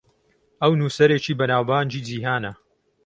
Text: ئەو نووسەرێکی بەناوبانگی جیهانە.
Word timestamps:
ئەو 0.61 0.71
نووسەرێکی 0.79 1.37
بەناوبانگی 1.39 2.05
جیهانە. 2.07 2.51